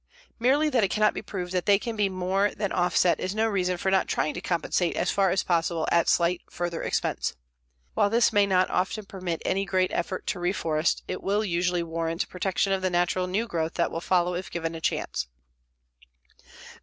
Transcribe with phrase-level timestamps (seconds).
[0.39, 3.45] Merely that it cannot be proved that they can be more than offset is no
[3.47, 7.35] reason for not trying to compensate as far as possible at slight further expense.
[7.93, 12.27] While this may not often permit any great effort to reforest, it will usually warrant
[12.29, 15.27] protection of the natural new growth that will follow if given a chance.